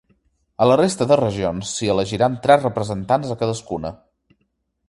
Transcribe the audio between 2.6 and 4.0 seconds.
representants a cadascuna.